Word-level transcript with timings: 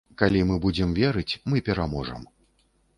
Калі 0.19 0.39
мы 0.51 0.55
будзем 0.63 0.97
верыць, 1.01 1.37
мы 1.49 1.65
пераможам. 1.71 2.21